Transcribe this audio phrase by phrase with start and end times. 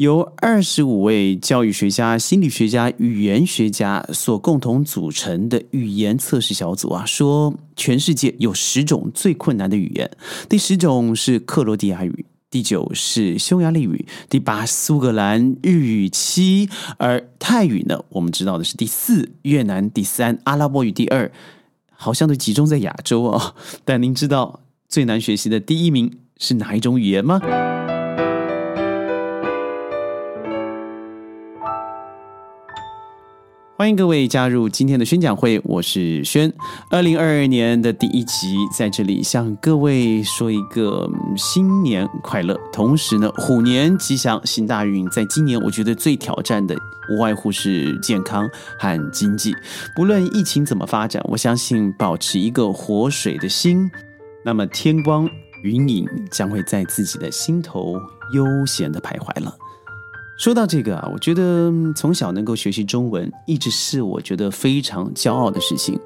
[0.00, 10.10] 由二十五位教育学家、心理学家、语言学家所共同组成的语言测试小组啊，说全世界有十种最困难的语言，
[10.48, 21.30] 第十种是克罗地亚语，第九是匈牙利语，第八苏格兰日语七，而泰语呢，我们知道的是第四，越南第三，阿拉伯语第二，
[21.92, 23.54] 好像都集中在亚洲啊。
[23.84, 27.38] 但您知道最难学习的第一名是哪一种语言吗？
[33.80, 36.52] 欢迎各位加入今天的宣讲会，我是轩。
[36.90, 45.08] 二零二二年的第一集在这里向各位说一个新年快乐，同时呢，虎年吉祥，行大运。
[45.08, 46.76] 在今年，我觉得最挑战的
[47.10, 48.46] 无外乎是健康
[48.78, 49.56] 和经济。
[49.96, 53.90] 不论疫情怎么发展，我相信保持一个活水的心，
[54.44, 55.26] 那么天光
[55.62, 57.98] 云影将会在自己的心头
[58.34, 59.56] 悠闲的徘徊了。
[60.40, 66.00] 说到这个啊，我觉得从小能够学习中文，一直是我觉得非常骄傲的事情。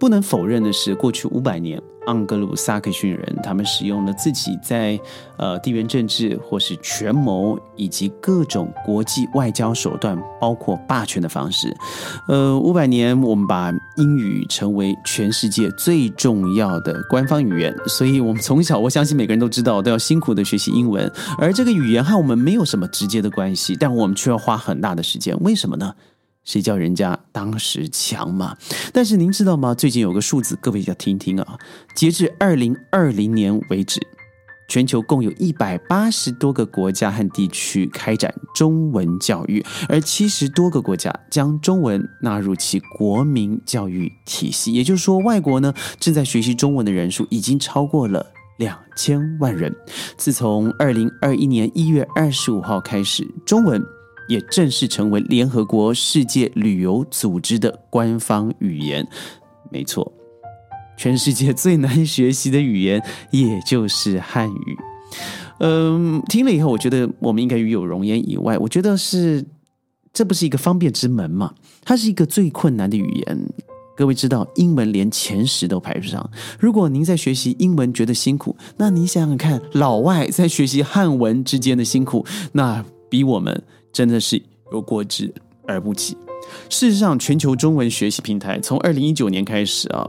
[0.00, 1.80] 不能否认的是，过去五百年。
[2.06, 4.98] 盎格鲁撒克逊人，他们使用了自己在
[5.36, 11.76] 呃地缘政治或是权谋以及各种国际外交手段，包括霸权的方式。
[12.26, 21.08] 呃，五百年，我们把英语成为全世界最重要的官方语言，所以我们从小，我相信每个人都知道，都要辛苦的学习英文。
[21.38, 25.38] 而这个语言和我们没有什么直接的关系，但我们却要花很大的时间。
[25.40, 25.94] 为什么呢？
[26.44, 28.56] 谁叫人家当时强嘛？
[28.92, 29.74] 但是您知道吗？
[29.74, 31.58] 最近有个数字，各位要听听啊。
[31.94, 34.00] 截至二零二零年为止，
[34.66, 44.72] 全球共有一百八十多个国家和地区开展中文教育，而七十多个国家将中文纳入其国民教育体系。
[44.72, 48.26] 也就是说，外国呢正在学习中文的人数已经超过了
[48.58, 49.72] 两千万人。
[50.16, 53.99] 自从二零二一年一月二十五号开始，中文。
[54.28, 59.06] 也正式成为联合国世界旅游组织的官方语言。
[59.70, 60.12] 没错，
[60.96, 64.78] 全世界最难学习的语言也就是汉语。
[65.58, 69.44] 嗯，听了以后，我觉得我们应该与有容颜以外，我觉得是
[70.12, 71.54] 这不是一个方便之门嘛？
[71.84, 73.46] 它是一个最困难的语言。
[73.96, 76.30] 各位知道，英文连前十都排不上。
[76.58, 83.62] 如果您在学习英文觉得辛苦，那你想想看，老外在学习汉文之间的辛苦，那比我们。
[83.92, 84.40] 真的是
[84.72, 85.32] 有过之
[85.66, 86.16] 而不及。
[86.68, 90.08] 事实上，全球中文学习平台从二零一九年开始啊。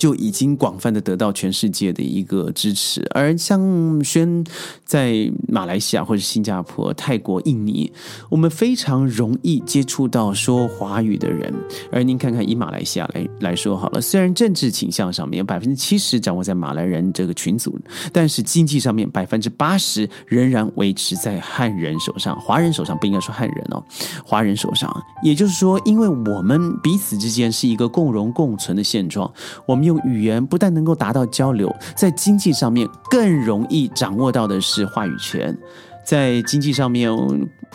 [0.00, 4.42] 就已经广泛的得到全世界的一个支持，而像轩
[4.82, 7.92] 在马来西亚或者新加坡、泰国、印尼，
[8.30, 11.52] 我们非常容易接触到说华语的人。
[11.92, 17.78] 而您看看以马来西亚来来说好了，虽然政治倾向上面百分之七十掌握在马来人这个群组，
[18.10, 23.84] 但是经济上面百分之八十仍然维持在汉人手上，华人手上不应该说汉人哦，
[24.24, 24.90] 华人手上。
[25.22, 29.30] 也就是说，因为我们彼此之间是一个共荣共存的现状，
[29.66, 29.89] 我们。
[29.90, 35.56] 用语言不但能够达到交流，在经济上面更容易掌握到的是话语权。
[36.02, 37.10] 在经济上面，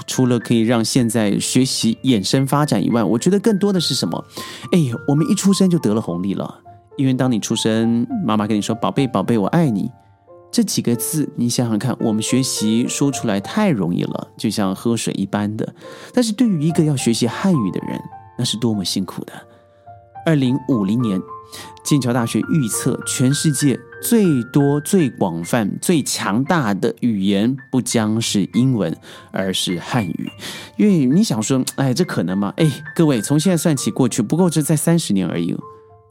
[0.08, 4.26] 除了可以让现在学习衍生发展以外，我觉得更多的是什么？
[4.72, 6.60] 哎，我们一出生就得了红利了，
[6.98, 9.90] 因为当你出生，妈妈跟你说“宝贝，宝贝，我爱你”
[10.52, 15.74] 这几个字，你想想看，我们学习说出来太容易了，就像喝水一般的。
[16.14, 18.02] 但是对于一个要学习汉语的人，
[18.38, 19.34] 那是多么辛苦的。
[20.26, 21.22] 二零五零年。
[21.84, 28.94] 剑桥大学预测，全世界最多、最广泛、最强大的语言不将是英文，
[29.32, 30.30] 而是汉语。
[30.78, 32.52] 因为你想说，哎，这可能吗？
[32.58, 35.56] 哎，各位，从现在算起，过去不过是在三十年而已，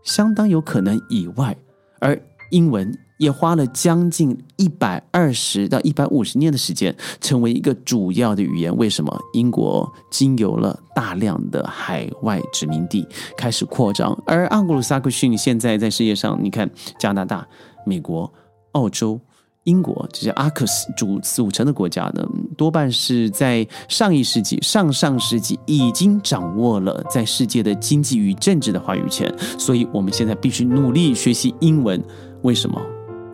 [0.04, 1.54] 相当有可能以外，
[1.98, 2.18] 而
[2.50, 2.96] 英文。
[3.18, 8.76] 也花了将近一百二十到一百五十年的时间，成为一个主要的语言。
[8.76, 9.16] 为什么？
[9.32, 17.46] 英国经由了大量的海外殖民地开始扩张，而盎格鲁撒克逊现在在世界上，你看加拿大、
[17.86, 18.30] 美国、
[18.72, 19.20] 澳洲、
[19.64, 22.26] 英国这些阿克斯组组成的国家呢，
[22.56, 29.32] 多半是在上一世纪、上上世纪已经掌握了在世界的经济与政治的话语权。
[29.58, 32.02] 所以，我们现在必须努力学习英文。
[32.42, 32.80] 为什么？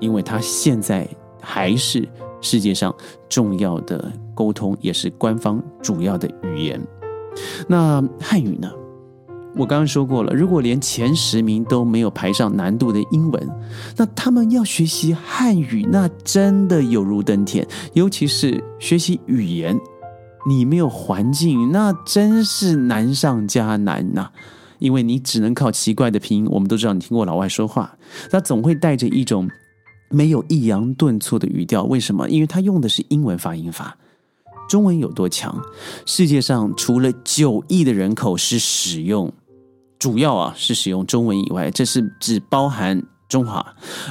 [0.01, 1.07] 因为它现在
[1.41, 2.09] 还是
[2.41, 2.95] 世界上
[3.29, 6.81] 重要的沟通，也是官方主要的语言。
[7.69, 8.71] 那汉语呢？
[9.57, 13.51] 我刚刚说过了，如果连前十名都没有排上难度的英文，
[13.97, 17.67] 那他们要学习汉语，那真的有如登天。
[17.93, 19.77] 尤其是学习语言，
[20.47, 24.31] 你没有环境，那真是难上加难呐。
[24.79, 26.47] 因为你只能靠奇怪的拼音。
[26.49, 27.99] 我们都知道，你听过老外说话，
[28.31, 29.49] 他总会带着一种。
[30.11, 32.29] 没有抑扬顿挫的语调，为什么？
[32.29, 33.97] 因为他用的是英文发音法。
[34.69, 35.59] 中文有多强？
[36.05, 39.33] 世界上除了九亿的人口是使用，
[39.99, 43.03] 主要啊是使用中文以外，这是只包含。
[43.31, 43.65] 中华，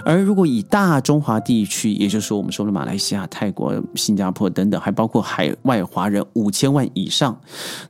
[0.05, 7.37] 而如果以大中华地区，也就是说我们说的马来西亚、泰国、新加坡等等，还包括海外华人五千万以上，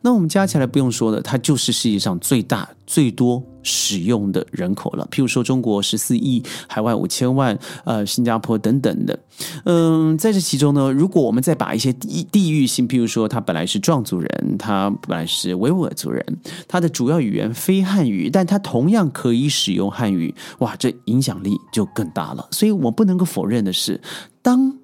[0.02, 3.44] 那我们加起来不用说了，它就是世界上最大、最多。
[3.62, 9.20] 使用的人口了，譬如说中国十四亿，海外五千万，呃，新加坡等等的，
[9.66, 16.26] 嗯，在这其中呢，如果我们再把一些地地域性，譬如说他本来是壮族人，他本来是维吾尔族人，
[16.68, 22.48] 他的主要语言非汉语，但他同样可以使用汉语，哇，这影响力就更大了。
[22.52, 24.02] 所以我不能够否认的是，
[24.42, 24.78] 当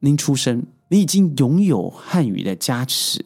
[0.00, 3.24] 您出生，你已经拥有汉语的加持，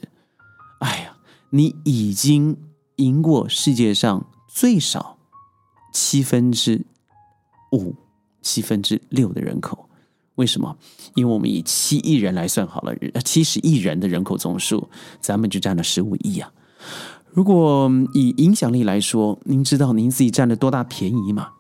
[0.79, 1.17] 哎呀，
[1.51, 2.57] 你已经
[2.97, 4.27] 赢过世界上。
[4.55, 5.17] 最少
[5.95, 6.85] 七分之
[7.73, 7.95] 五、
[8.43, 9.89] 七分之六的人口，
[10.35, 10.77] 为什么？
[11.15, 12.95] 因为我们以七亿人来算好了，
[13.25, 14.91] 七十亿人的人口总数，
[15.23, 16.53] 咱们就占了十五亿啊。
[17.31, 21.53] 如果以影响力来说，您知道您自己占了多大便宜吗？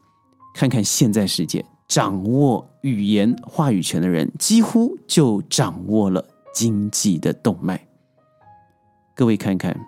[0.54, 7.88] 看看现在世界，掌握语言话语权的人，几乎就掌握了经济的动脉。
[9.14, 9.80] 各位看看，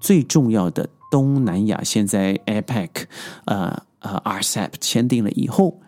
[0.00, 0.88] 最重要的。
[1.12, 2.88] 东南亚现在 APEC，
[3.44, 5.78] 呃呃 RCEP 签订了以后，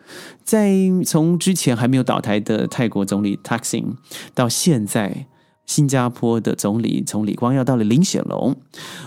[0.44, 0.70] 在
[1.06, 3.94] 从之前还没有倒台的泰国总理 Taksin，
[4.34, 5.26] 到现在
[5.64, 8.54] 新加坡的总理从李光耀到了林显龙，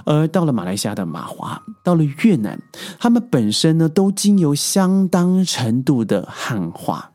[0.05, 2.59] 而到了马来西亚的马华，到了越南，
[2.99, 7.11] 他们本身呢都经由相当程度的汉化，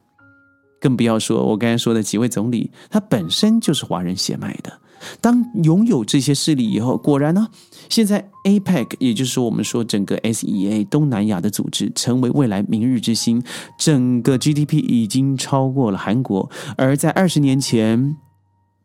[0.81, 4.79] 更不要说我刚才说的几位总理，他本身就是华人血脉的。
[5.21, 7.49] 当拥有这些势力以后，果然呢，
[7.93, 13.43] 现在 APEC，也就是我们说整个 SEA 东南亚的组织，成为未来明日之星，
[13.77, 16.51] 整个 GDP 已经超过了韩国。
[16.79, 18.17] 而在二十年前，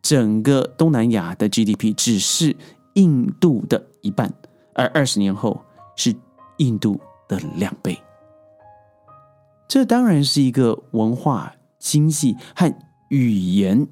[0.02, 2.54] 整个东南亚的 GDP 只是
[2.96, 4.30] 印度的一半，
[4.74, 5.62] 而二十年后
[5.96, 6.14] 是
[6.58, 7.00] 印度
[7.30, 7.98] 的两倍。
[9.70, 12.78] 这当然是一个文化、经济和
[13.08, 13.88] 语言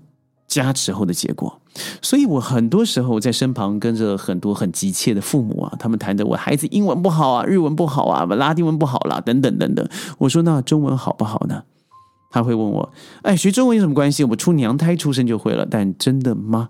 [0.45, 1.61] 加持后的结果。
[2.01, 9.87] 所以，我很多时候在身旁跟着很多很急切的父母啊，他们谈着我孩子英文不好啊，日文不好啊，拉丁文不好啦，等等等等。
[10.19, 11.63] 我说那中文好不好呢？
[12.31, 12.91] 他会问我，
[13.23, 14.23] 哎，学中文有什么关系？
[14.23, 15.65] 我出娘胎出生就会了。
[15.65, 16.69] 但真的吗？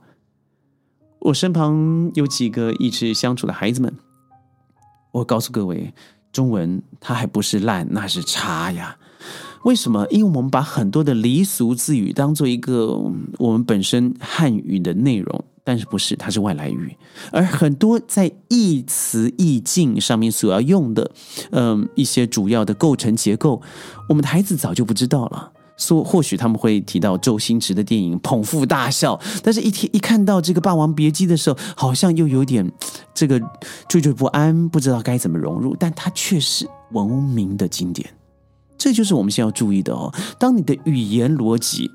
[1.19, 3.95] 我身旁有几个一直相处的孩子们，
[5.11, 5.93] 我告诉各位，
[6.31, 8.97] 中文它还不是烂，那是差呀。
[9.65, 10.05] 为什么？
[10.11, 12.95] 因为我们把很多的离俗字语当做一个
[13.39, 16.95] 我们本身汉语的内容，但是不是，它是外来语。
[17.31, 21.11] 而很多在意词意境上面所要用的，
[21.49, 23.59] 嗯，一些主要的构成结构，
[24.07, 25.51] 我们的孩子早就不知道了。
[25.77, 32.71] 说或许他们会提到周星驰的电影捧腹大笑，但是一听一看到这个《霸王别姬》的时候，好像又有点
[33.15, 33.39] 这个
[33.89, 35.75] 惴惴不安，不知道该怎么融入。
[35.79, 38.07] 但它却是闻名的经典。
[38.77, 40.13] 这就是我们先要注意的哦。
[40.37, 41.89] 当你的语言逻辑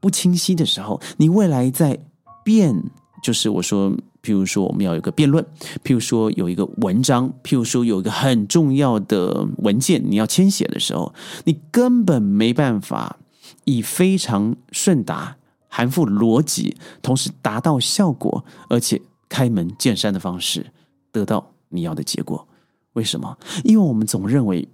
[0.00, 1.98] 不清晰的时候，你未来在
[2.44, 2.82] 辩，
[3.22, 3.90] 就是我说，
[4.22, 5.44] 譬如说我们要有个辩论，
[5.84, 11.12] 譬如说有一个文章，譬如说有一个很重要的文件你要签写的时候，
[11.44, 13.18] 你根本没办法
[13.64, 15.36] 以非常顺达、
[15.68, 20.72] 含富逻辑，同时达到效果，而且开门见山的方式
[21.12, 22.48] 得到你要的结果。
[22.94, 23.36] 为什么？
[23.64, 24.68] 因为我们总认为。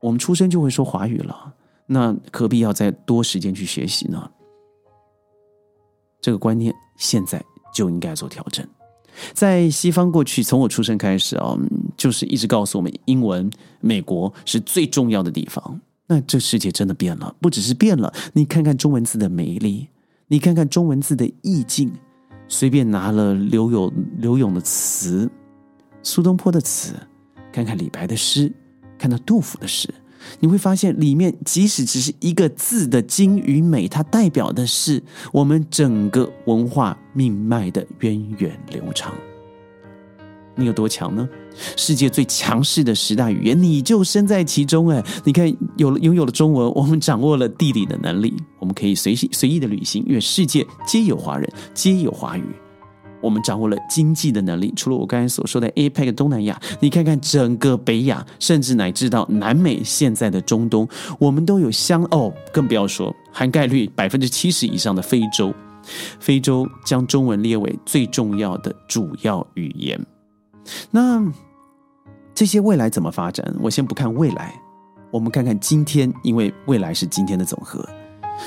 [0.00, 1.54] 我们出生就会说华语了，
[1.86, 4.30] 那何必要再多时间去学习呢？
[6.20, 8.66] 这个观念现在就应该做调整。
[9.32, 11.56] 在西方过去，从我出生开始啊，
[11.96, 13.50] 就是一直告诉我们，英文
[13.80, 15.80] 美国是最重要的地方。
[16.06, 18.12] 那这世界真的变了，不只是变了。
[18.32, 19.88] 你看看中文字的美丽，
[20.28, 21.92] 你看看中文字的意境，
[22.46, 25.28] 随便拿了刘勇刘勇的词、
[26.02, 26.94] 苏东坡的词，
[27.52, 28.52] 看看李白的诗。
[28.98, 29.88] 看到杜甫的诗，
[30.40, 35.02] 你会发现里面即使只是一个字的精与美，它代表的是
[35.32, 39.14] 我们整个文化命脉的源远流长。
[40.56, 41.28] 你有多强呢？
[41.76, 44.88] 世界最强势的十大语言，你就身在其中。
[44.88, 52.42] 哎，你看，有了拥有了中文，我们掌握了地理的能力，我们可以随随意的旅行，因为世界皆有华人，皆有华语。
[53.20, 65.52] 我们掌握了经济的能力，除了我刚才所说的 APEC 东南亚，你看看整个北亚，甚至乃至到南美，现在的中东，我们都有相哦，更不要说含概率百分之七十以上的非洲，
[66.20, 69.98] 非洲将中文列为最重要的主要语言。
[70.90, 71.24] 那
[72.34, 73.54] 这些未来怎么发展？
[73.60, 74.54] 我先不看未来，
[75.10, 77.84] 我们看看今天，因为未来是今天的总和。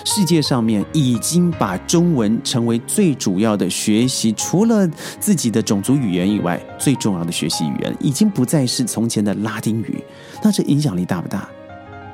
[0.06, 4.88] 世界上面已经把中文成为最主要的学习，除了
[5.20, 10.04] 自己的种族语言以外，最重要的学习语言已经不再是从前的拉丁语。
[10.44, 11.48] 那这影响力大不大？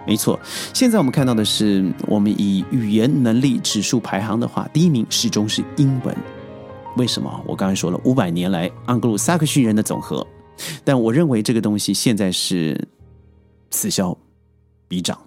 [0.06, 0.40] 没错，
[0.74, 6.16] 现在我们看到的是，我们以语言能力指数排行的话，第一名始终是英文。
[6.96, 7.44] 为什么？
[7.46, 10.26] 我刚才说了，五百年来盎格鲁撒克逊人的总和。
[10.84, 12.88] 但我认为这个东西现在是
[13.70, 14.18] 此消
[14.88, 15.20] 彼长，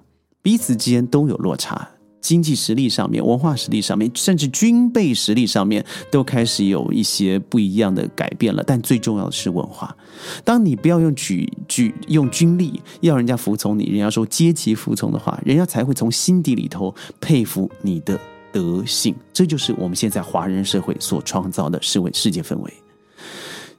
[0.42, 1.86] 彼此之间都有落差。
[2.20, 8.62] 经济实力上面、文化实力上面，甚至军备实力上面，都开始有一些不一样的改变了。
[8.66, 9.96] 但最重要的是文化。
[10.44, 18.18] 当你不要用举举用军力要人家服从你，人家说阶级服从的话，人家才会从心底里头佩服你的
[18.52, 19.14] 德性。
[19.32, 22.72] 这就是我们现在华人社会所创造的世世界氛围。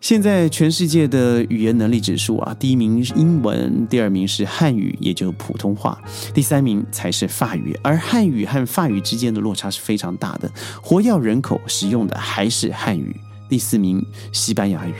[0.02, 6.02] 现在全世界的语言能力指数啊，第一名是英文，第二名是汉语，也就是普通话，
[6.34, 7.78] 第三名才是法语。
[7.84, 13.16] 而汉语和法语之间的落差是非常大的，活跃人口使用的还是汉语。
[13.48, 14.94] 第四名西班牙语，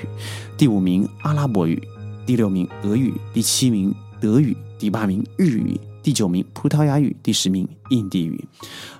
[0.56, 1.82] 第五名阿拉伯语，
[2.24, 8.46] 第六名俄语，第七名德语，第八名日语，第九名葡萄牙语，第十名印地语。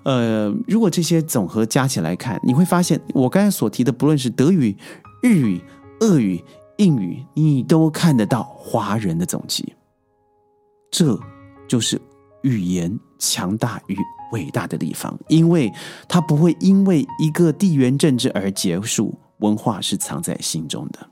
[0.02, 4.76] 呃，如果这些总和加起来看，你会发现我刚才所提的，不论是德语、
[5.22, 5.62] 日语。
[6.02, 6.44] 俄语、
[6.78, 9.74] 印语，你都看得到华人的踪迹。
[10.92, 11.18] 这
[11.68, 12.00] 就是
[12.44, 13.96] 语言强大与
[14.34, 15.72] 伟大的地方，因为
[16.08, 19.18] 它不会因为一个地缘政治而结束。
[19.40, 21.10] 文化是藏在心中的。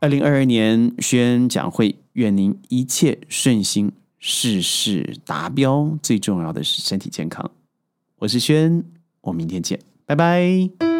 [0.00, 5.98] 二零二二年宣讲会，愿您一切顺心，事事达标。
[6.02, 7.50] 最重要的是身体健康。
[8.20, 8.82] 我是轩，
[9.20, 10.95] 我明天见，拜拜。